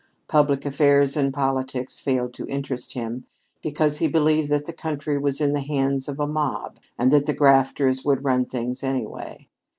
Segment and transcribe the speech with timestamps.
[0.27, 3.25] Public affairs and politics failed to interest him
[3.61, 7.27] because he believed that the country was in the hands of a mob and that
[7.27, 9.47] the "grafters would run things anyway."